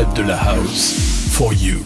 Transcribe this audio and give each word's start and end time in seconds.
secrètes 0.00 0.14
de 0.14 0.22
la 0.22 0.36
house. 0.36 1.28
For 1.30 1.52
you. 1.52 1.84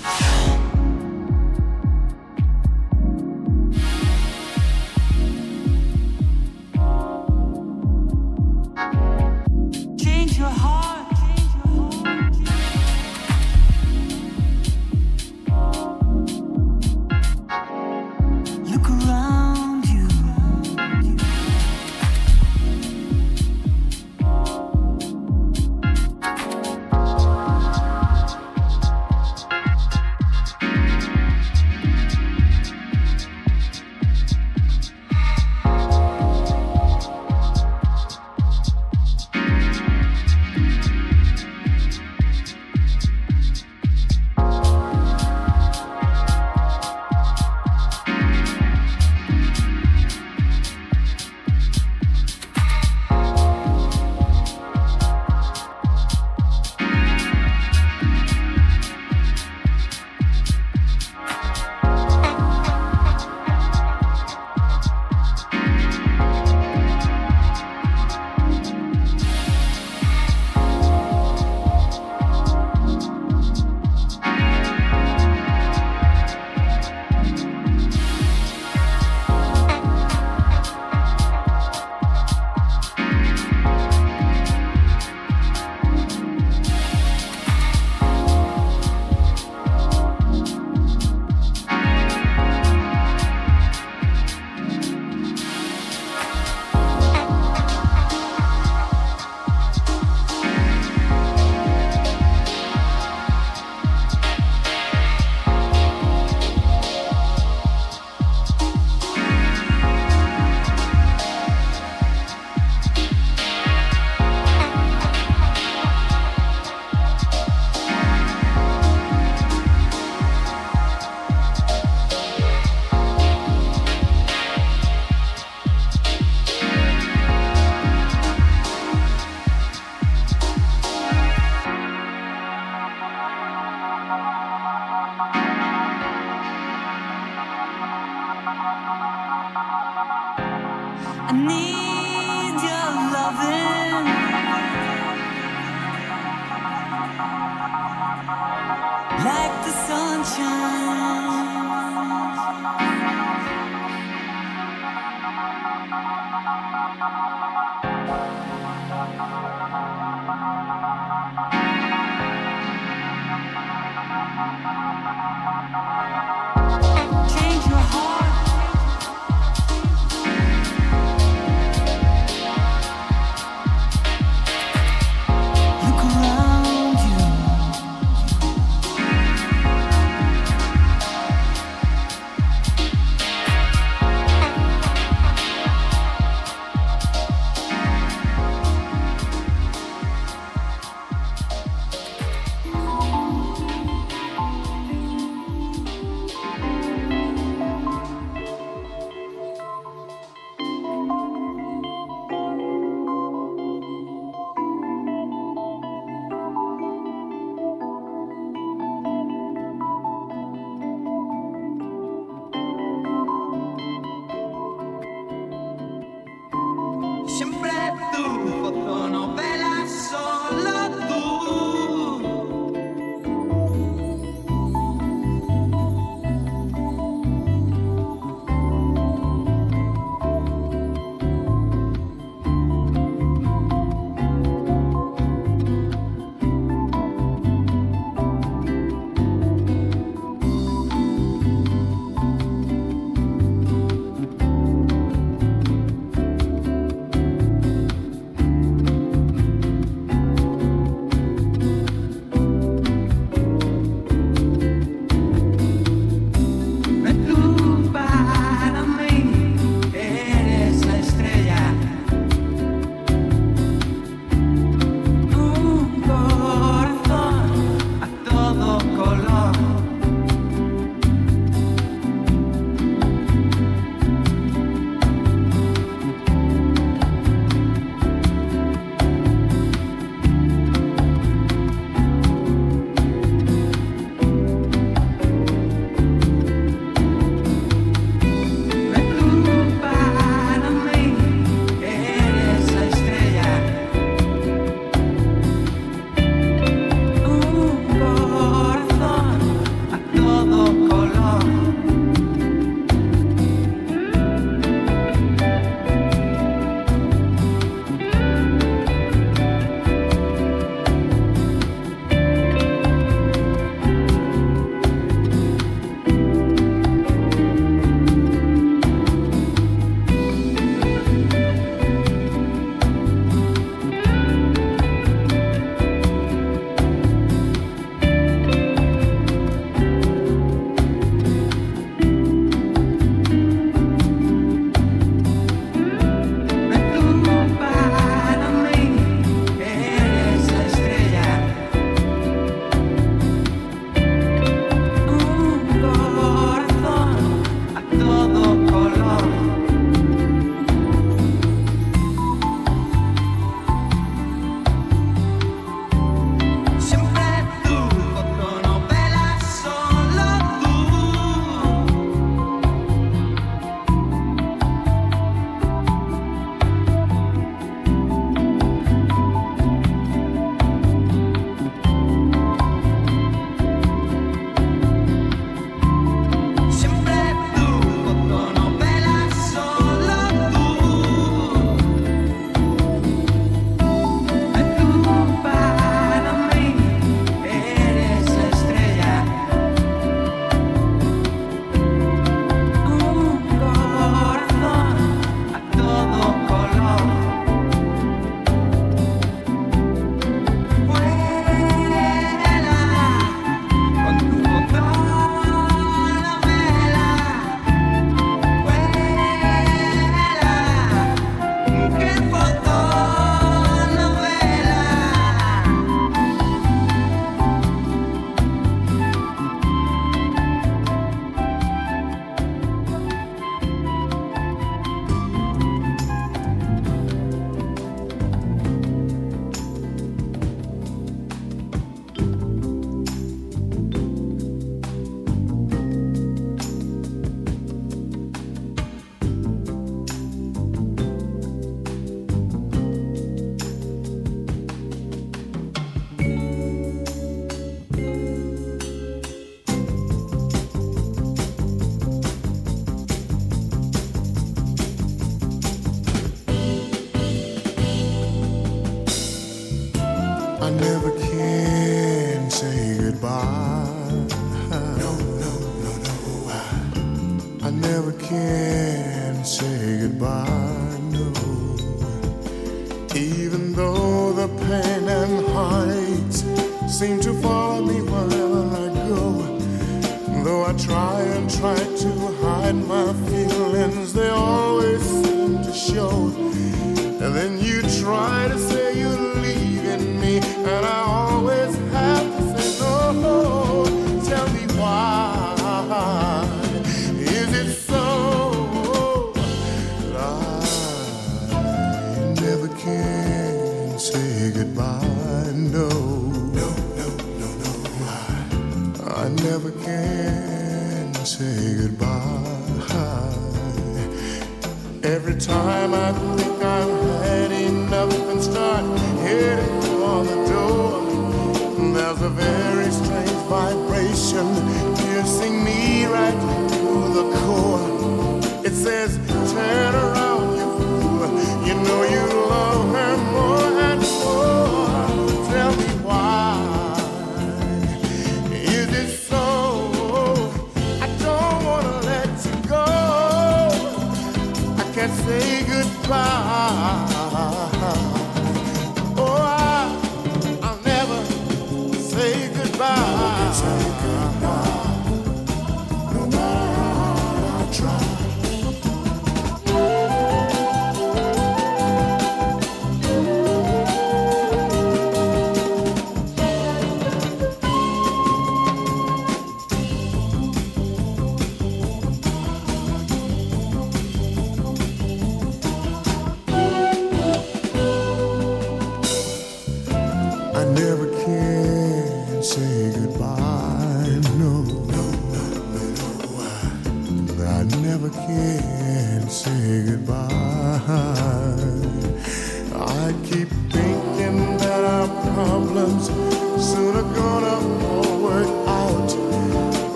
Say 546.06 546.43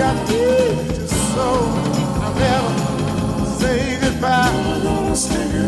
I'm 0.00 0.26
gonna 2.38 3.46
say 3.46 3.98
goodbye. 4.00 5.67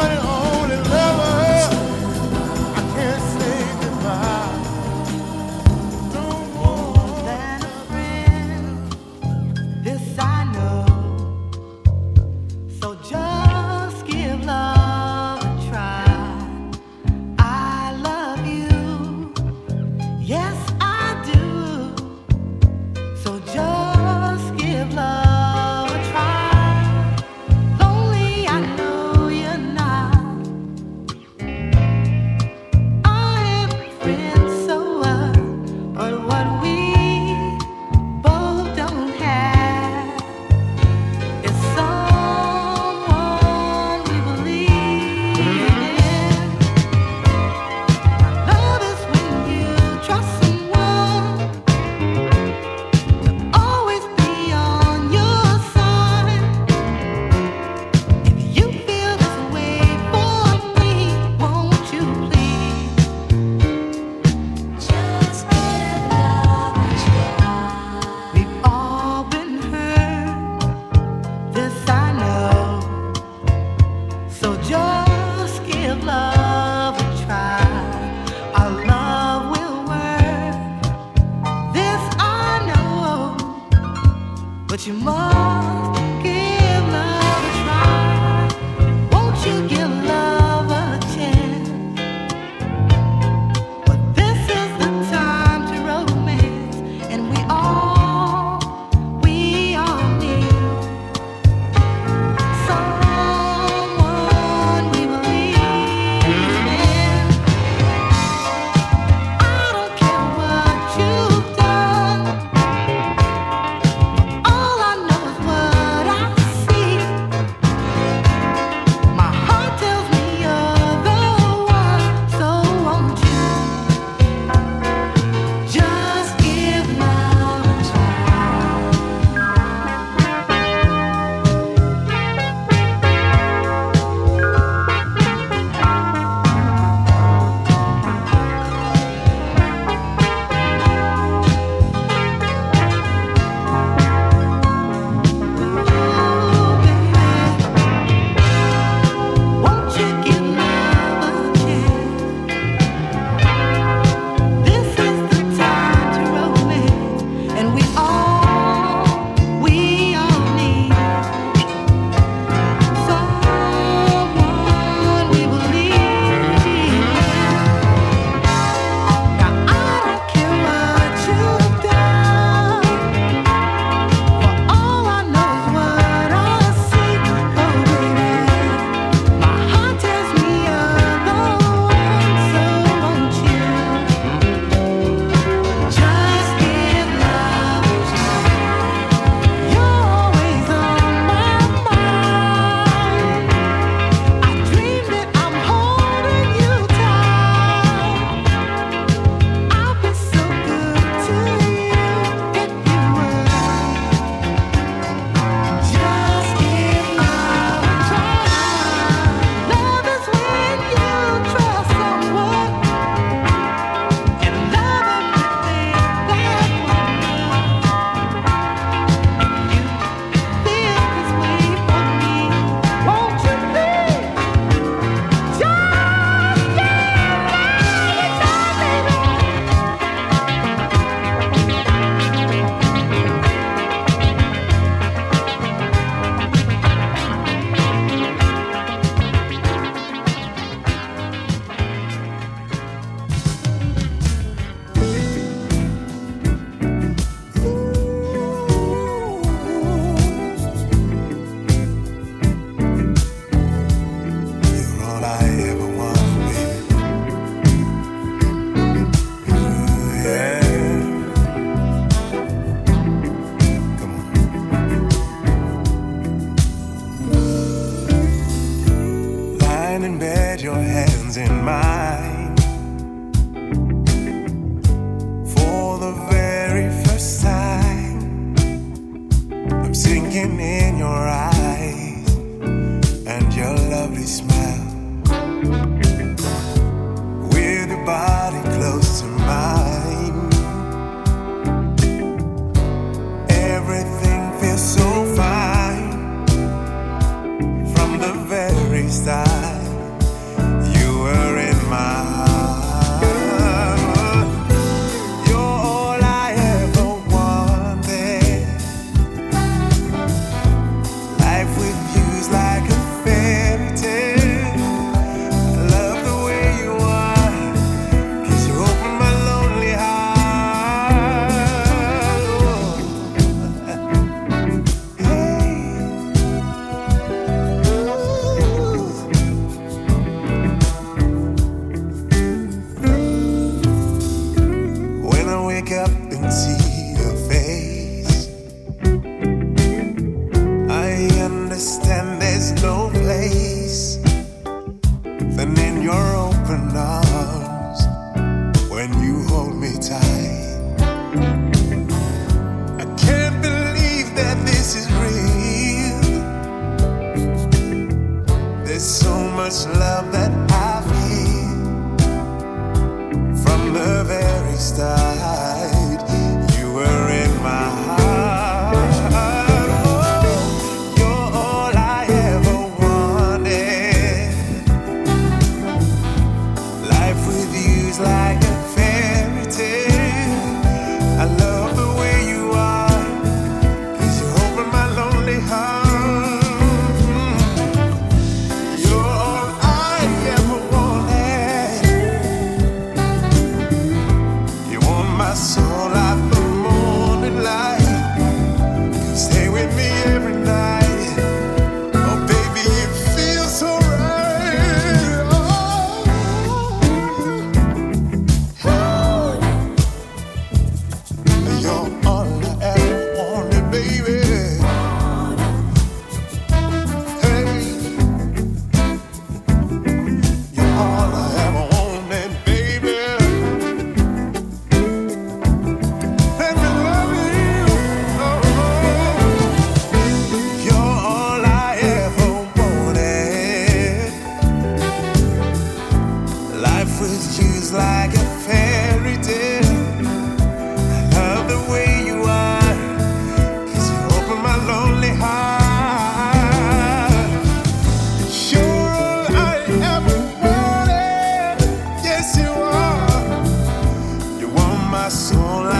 soul 455.31 455.90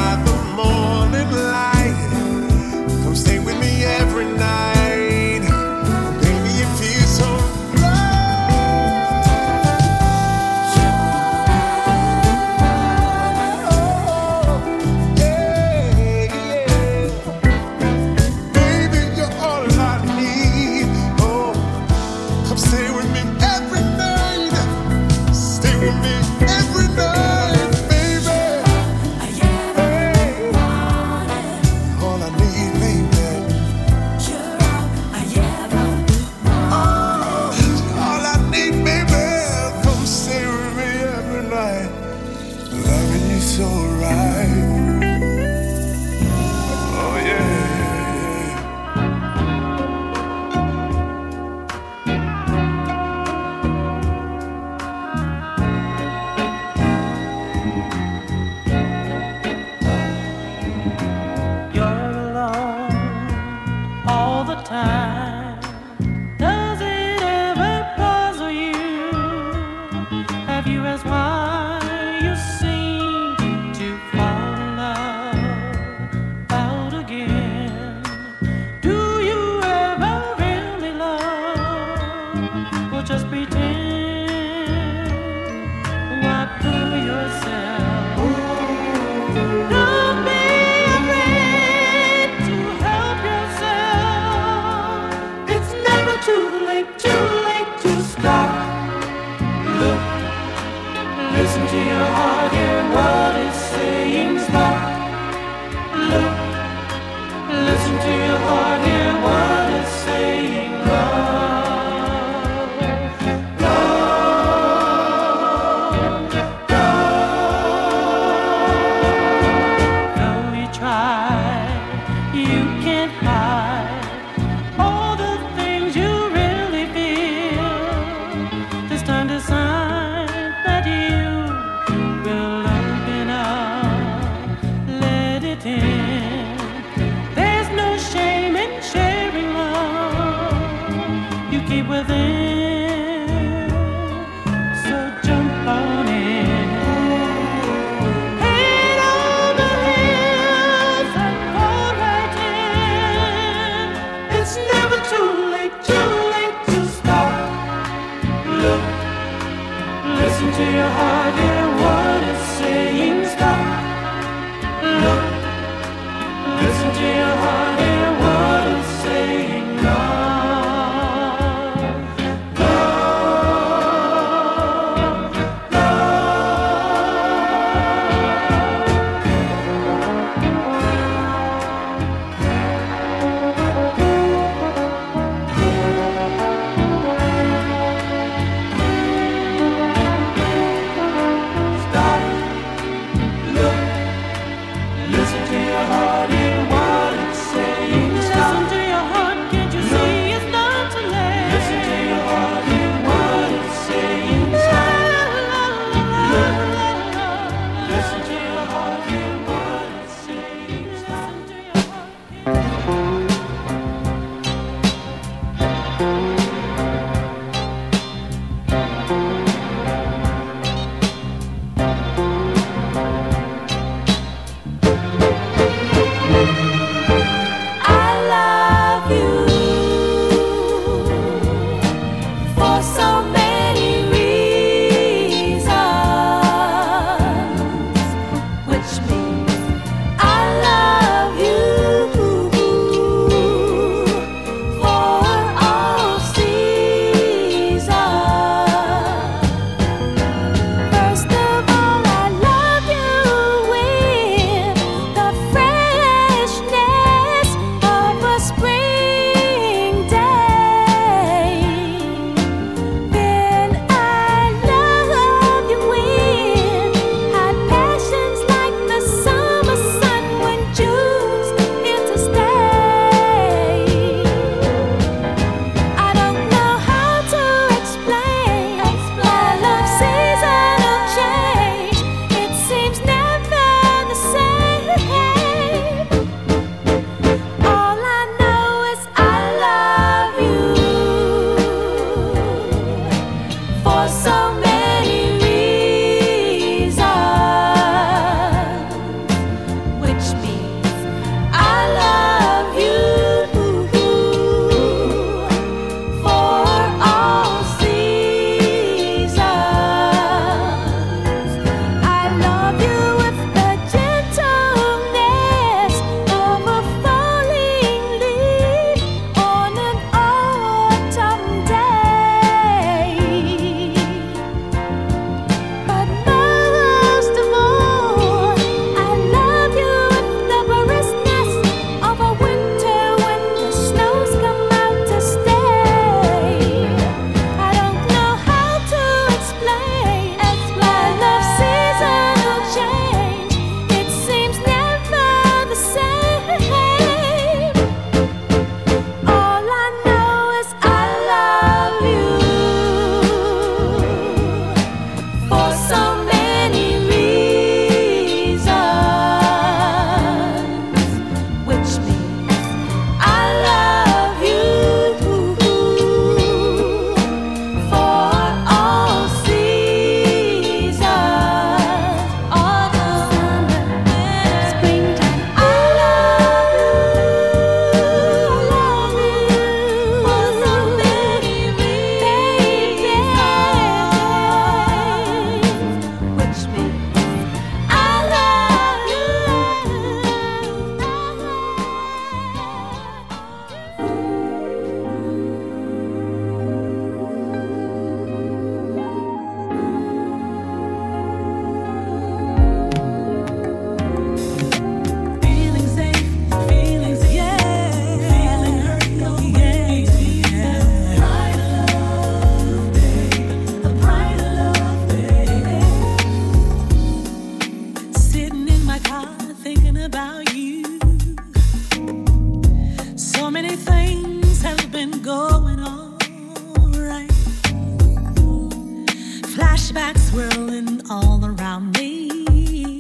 Flashbacks 429.62 430.32
swirling 430.32 431.04
all 431.08 431.46
around 431.46 431.96
me. 431.96 433.00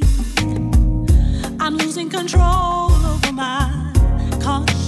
I'm 1.60 1.76
losing 1.76 2.08
control 2.08 2.92
over 3.04 3.34
my 3.34 3.92
conscience. 4.40 4.81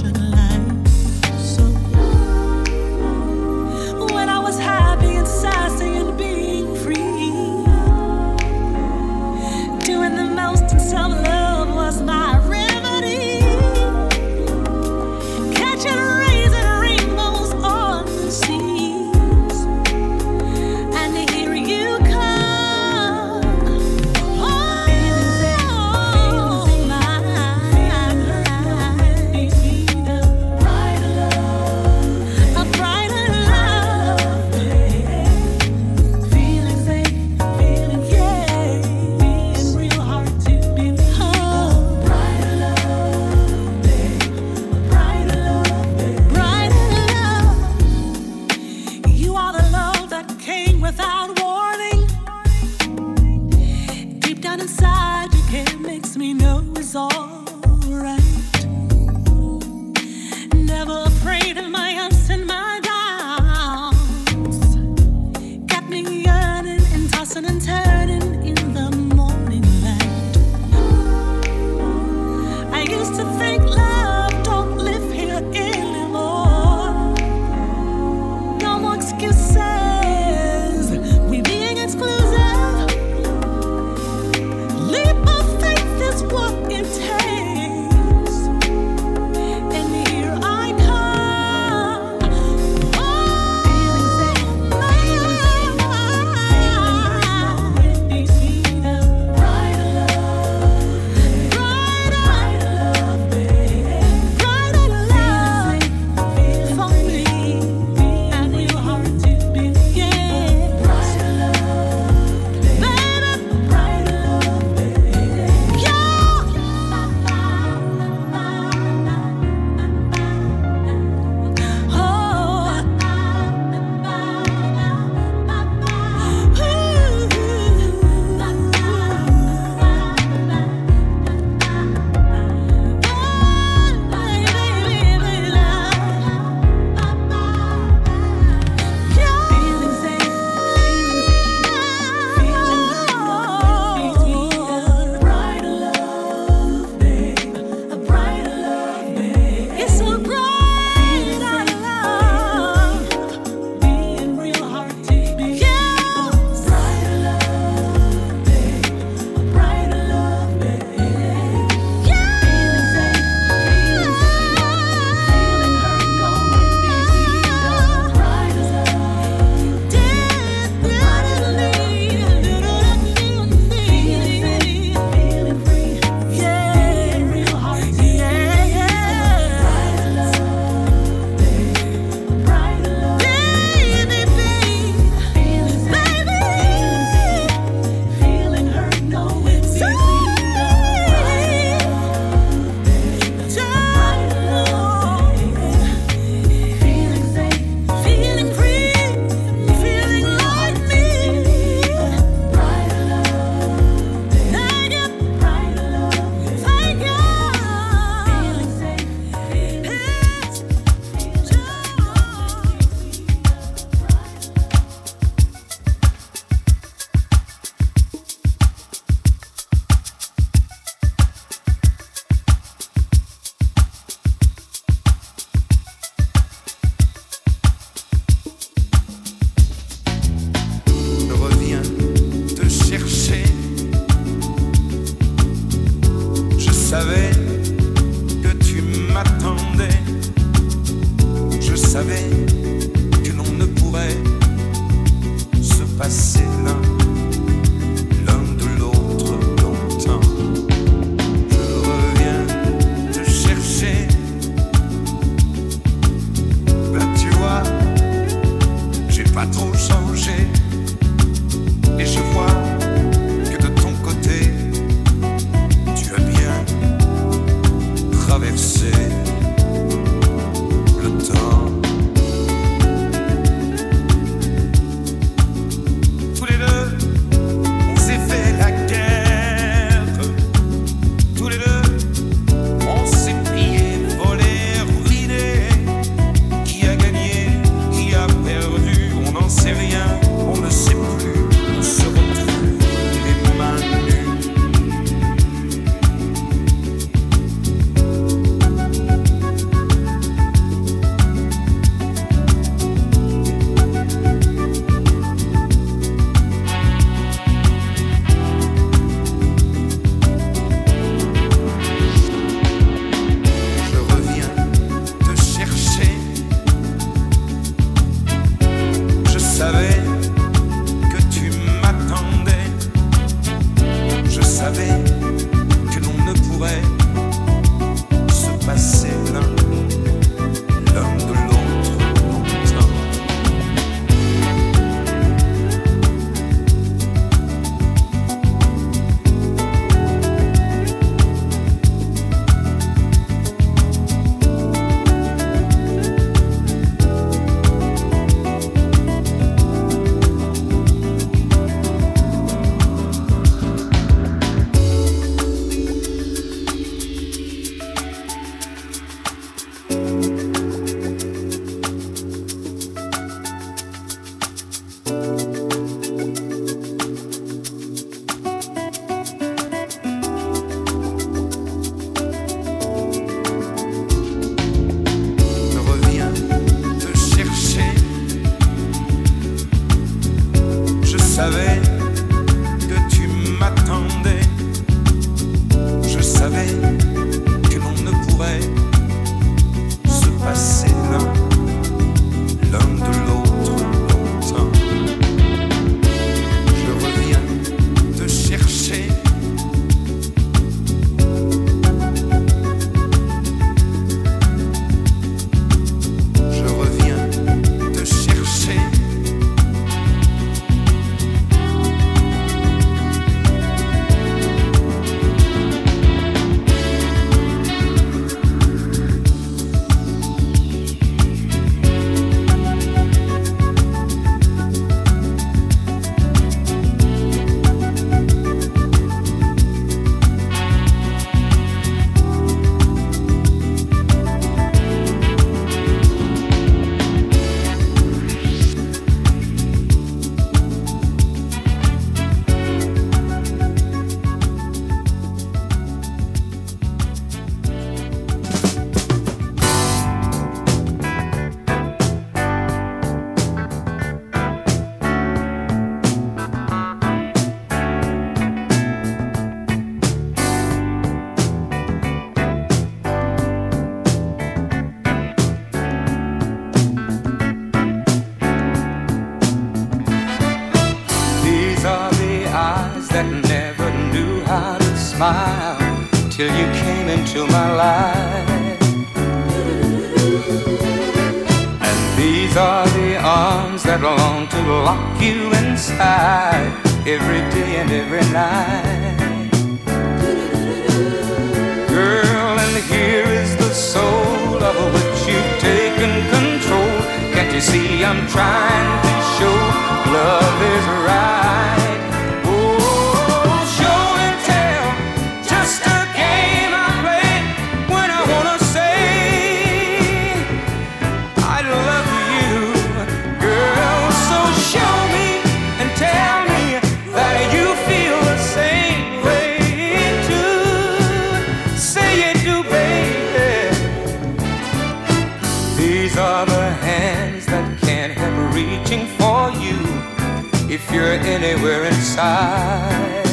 if 530.74 530.92
you're 530.92 531.14
anywhere 531.36 531.84
inside. 531.86 533.28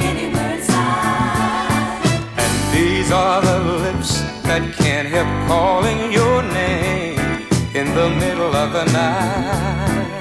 Anywhere 0.00 0.54
inside. 0.56 2.00
And 2.38 2.54
these 2.74 3.12
are 3.12 3.42
the 3.42 3.58
lips 3.84 4.22
that 4.48 4.62
can't 4.78 5.06
help 5.06 5.28
calling 5.46 6.10
your 6.10 6.42
name 6.42 7.20
in 7.74 7.86
the 7.94 8.08
middle 8.22 8.54
of 8.56 8.72
the 8.72 8.86
night. 8.96 10.20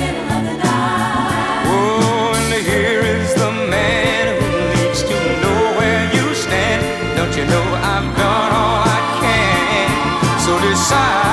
Middle 0.00 0.28
of 0.36 0.42
the 0.48 0.56
night. 0.58 1.70
Oh, 1.70 2.34
and 2.34 2.66
here 2.66 3.02
is 3.02 3.32
the 3.34 3.52
man 3.70 4.24
who 4.42 4.48
needs 4.74 5.02
to 5.10 5.16
know 5.42 5.60
where 5.78 6.02
you 6.16 6.34
stand. 6.34 6.82
Don't 7.16 7.34
you 7.38 7.46
know 7.46 7.64
I've 7.94 8.10
done 8.24 8.50
all 8.60 8.82
I 8.98 9.00
can? 9.22 9.88
So 10.44 10.52
decide. 10.68 11.25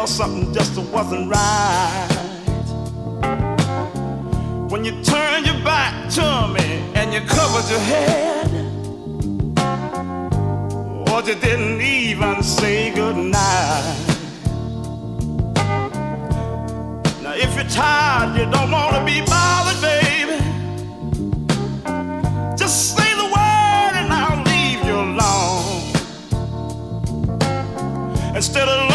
tell 0.00 0.06
something 0.06 0.50
just 0.54 0.78
wasn't 0.78 1.28
right. 1.30 2.08
When 4.70 4.82
you 4.82 4.92
turned 5.02 5.44
your 5.44 5.60
back 5.62 6.08
to 6.16 6.48
me 6.54 6.66
and 6.94 7.12
you 7.12 7.20
covered 7.20 7.68
your 7.68 7.84
head, 7.92 8.48
or 11.10 11.20
you 11.28 11.34
didn't 11.34 11.82
even 11.82 12.42
say 12.42 12.94
goodnight. 12.94 14.06
Now, 17.22 17.34
if 17.34 17.54
you're 17.54 17.68
tired, 17.68 18.38
you 18.38 18.46
don't 18.50 18.70
want 18.70 18.96
to 18.96 19.04
be 19.04 19.20
bothered, 19.26 19.80
baby. 19.82 20.38
Just 22.56 22.96
say 22.96 23.10
the 23.22 23.28
word 23.36 23.94
and 24.00 24.10
I'll 24.10 24.42
leave 24.52 24.82
you 24.88 24.96
alone. 25.08 25.92
Instead 28.34 28.66
of 28.68 28.89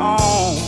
on. 0.00 0.65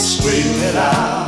Scream 0.00 0.62
it 0.62 0.76
out. 0.76 1.19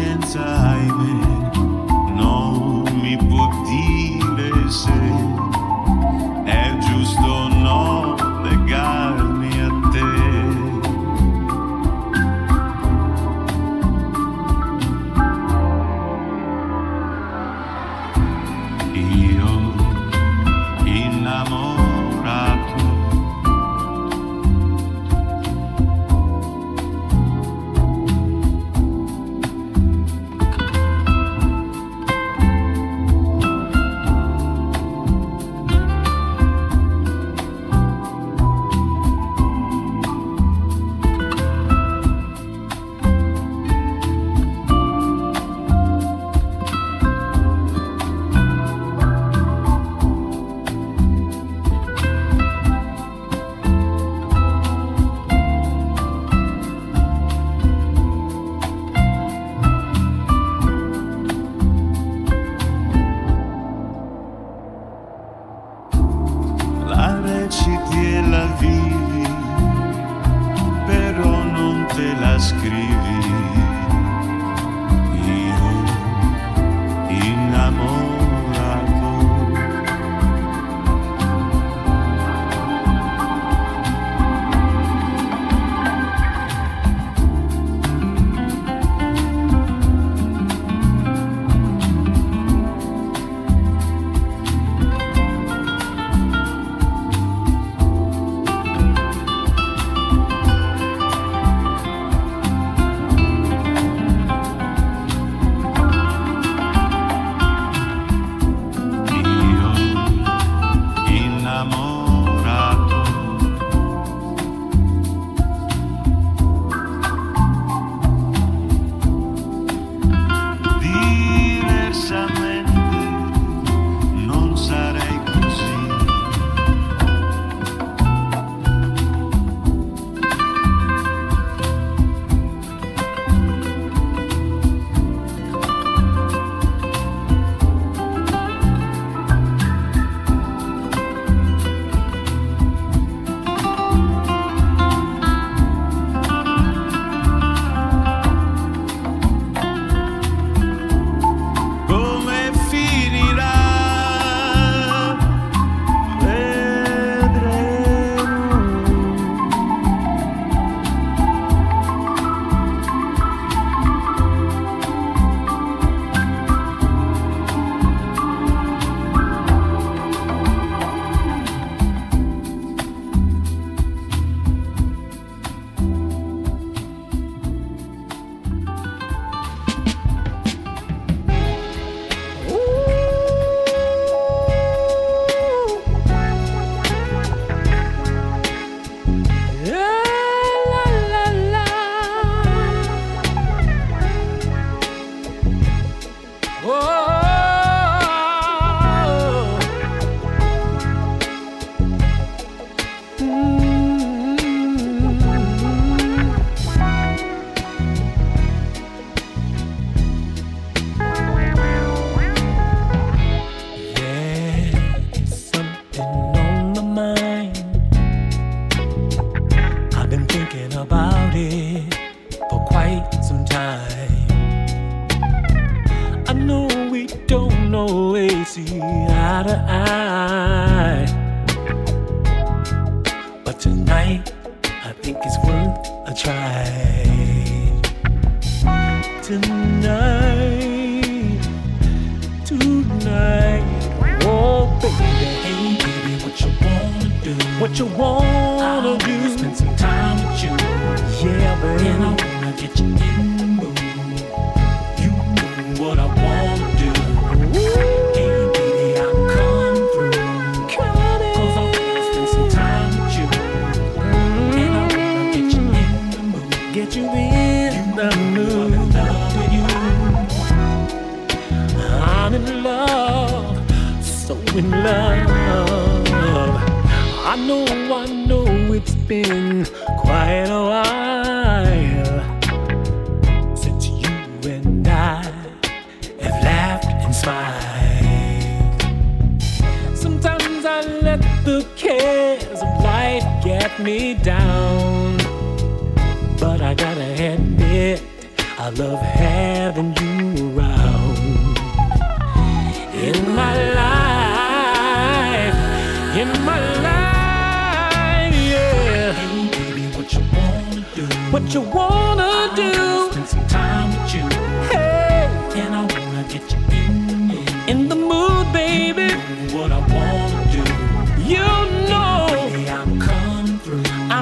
in 0.00 0.20
time. 0.20 1.47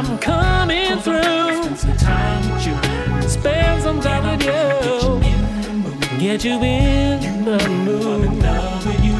I'm 0.08 0.18
coming 0.18 0.98
through. 1.00 1.76
Spend 3.26 3.82
some 3.82 4.00
time 4.00 4.24
with 4.30 4.44
you. 4.44 4.52
Time 4.52 5.84
with 5.84 6.12
you. 6.12 6.18
Get 6.20 6.44
you 6.44 6.62
in 6.62 7.44
the 7.44 7.58
mood. 7.68 8.06
I'm 8.06 8.22
in 8.24 8.40
love 8.40 8.86
with 8.86 9.04
you. 9.04 9.16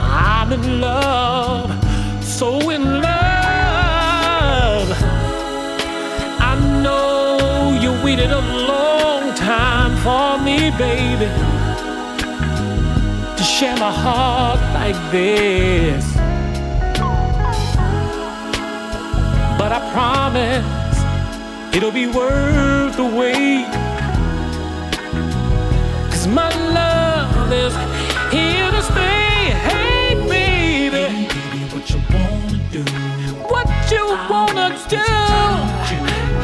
I'm 0.00 0.52
in 0.52 0.80
love, 0.80 1.70
so 2.24 2.70
in 2.70 3.02
love. 3.02 4.88
I 6.40 6.54
know 6.82 7.76
you 7.82 7.90
waited 8.04 8.30
a 8.30 8.40
long 8.40 9.34
time 9.34 9.96
for 10.04 10.38
me, 10.44 10.70
baby, 10.78 11.26
to 13.36 13.42
share 13.42 13.76
my 13.78 13.92
heart 13.92 14.60
like 14.74 14.96
this. 15.10 16.09
But 19.70 19.82
I 19.82 19.92
promise 19.92 21.76
it'll 21.76 21.92
be 21.92 22.08
worth 22.08 22.96
the 22.96 23.04
wait. 23.04 23.70
Cause 26.10 26.26
my 26.26 26.48
love 26.74 27.52
is 27.52 27.72
here 28.32 28.68
to 28.68 28.82
stay. 28.82 29.54
Hey, 29.70 30.16
baby. 30.28 30.90
Baby, 30.90 31.28
baby 31.52 31.70
what 31.72 31.88
you 31.88 32.00
wanna 32.10 32.58
do? 32.72 32.82
What 33.46 33.68
you 33.92 34.04
I 34.10 34.26
wanna 34.28 34.76
do? 34.88 35.06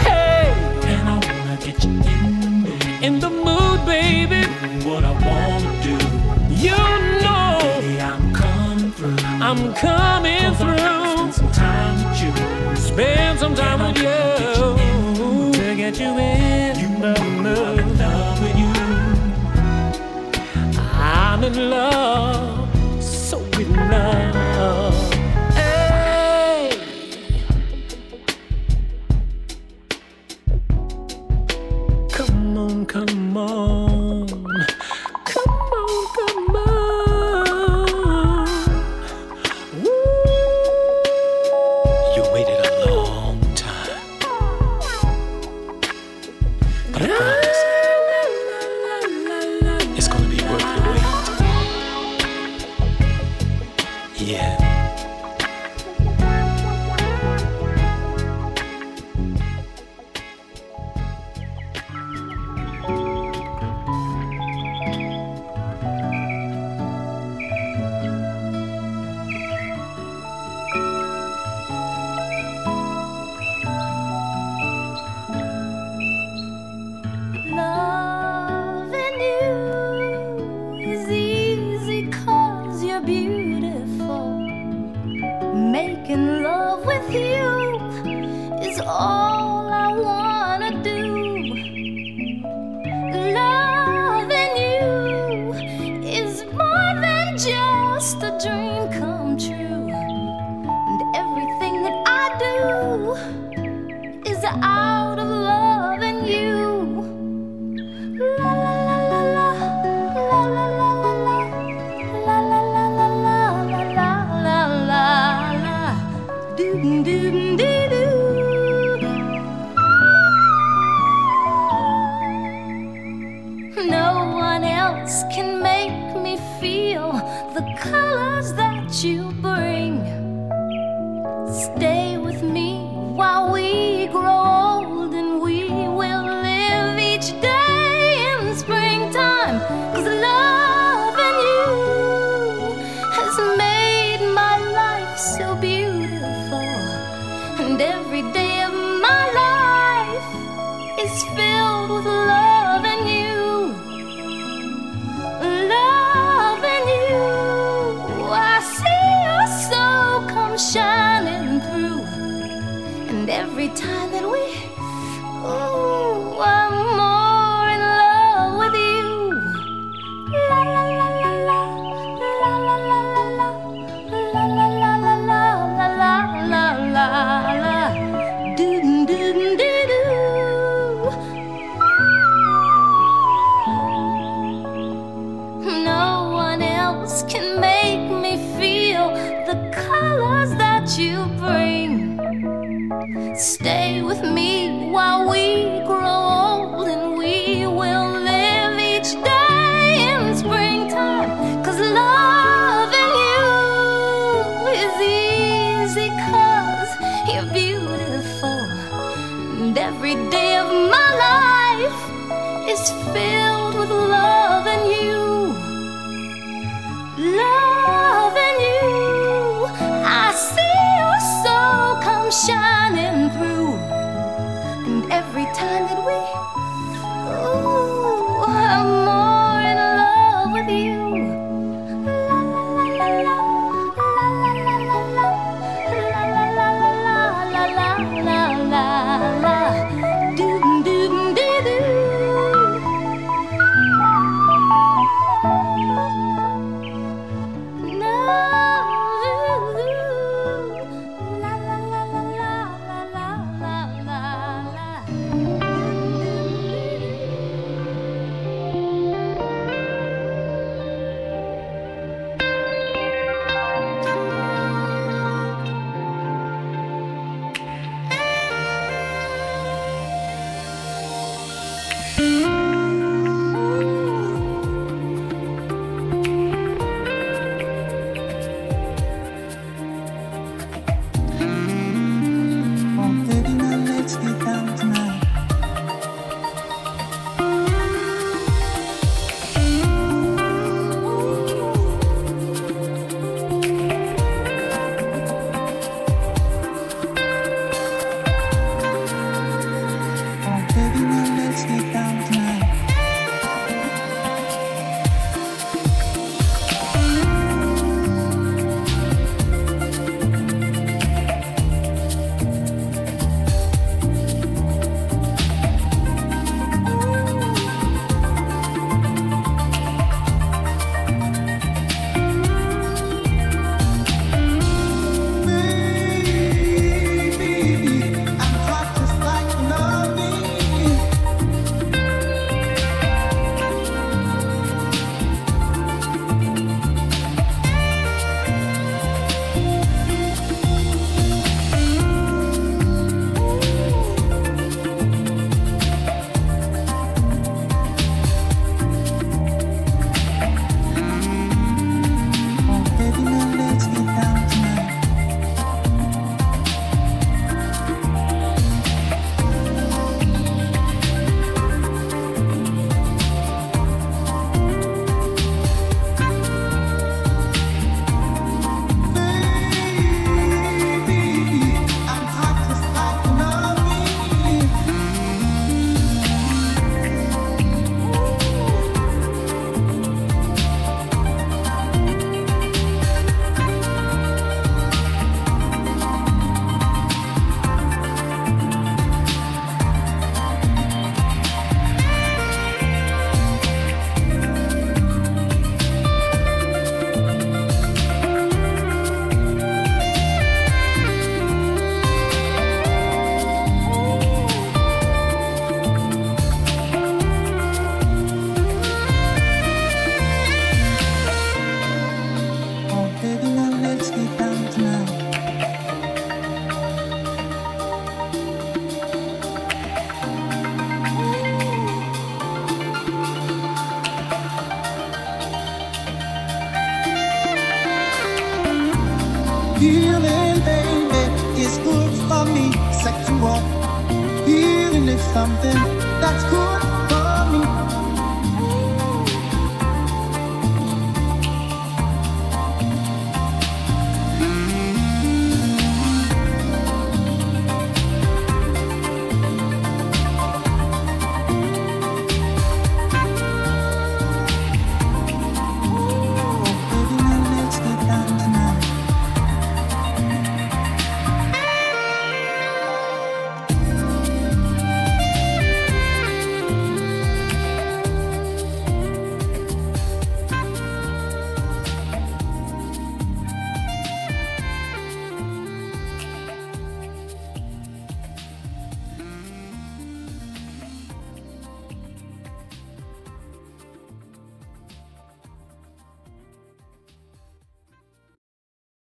Hey. 0.07 0.55
And 0.87 1.09
I 1.09 1.15
wanna 1.15 1.57
get 1.67 1.83
you 1.83 1.91
in 1.91 2.39
the 2.39 2.49
mood. 2.49 3.03
In 3.03 3.19
the 3.19 3.83
baby. 3.85 4.47
What 4.89 5.03
I 5.05 5.11
wanna 5.27 5.73
do. 5.83 5.99
You 6.55 6.79
know. 7.25 7.59
Baby, 7.81 8.01
I'm 8.01 8.33
coming 8.33 8.93
through. 8.93 9.17
I'm 9.43 9.75
coming 9.75 10.55
through 10.55 11.07
you, 12.27 12.77
spend 12.77 13.39
some 13.39 13.55
time 13.55 13.81
with 13.81 13.97
you, 13.99 15.53
to 15.53 15.75
get 15.77 15.99
you 16.01 16.19
in 16.19 16.77
love 17.99 18.41
with 18.41 18.57
you. 18.59 18.73
I'm 21.01 21.45
in 21.45 21.71
love, 21.71 23.03
so 23.03 23.39
in 23.59 23.75
love. 23.75 24.96